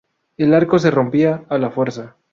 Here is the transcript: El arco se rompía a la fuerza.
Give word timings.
El 0.35 0.55
arco 0.55 0.79
se 0.79 0.89
rompía 0.89 1.45
a 1.47 1.59
la 1.59 1.69
fuerza. 1.69 2.15